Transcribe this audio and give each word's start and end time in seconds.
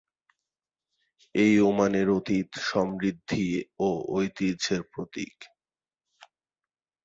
এই 1.35 1.53
ওমানের 1.61 2.07
অতীত 2.09 2.49
সমৃদ্ধি 2.69 3.47
ও 3.79 3.87
ঐতিহ্যের 4.09 4.81
প্রতীক। 4.91 5.35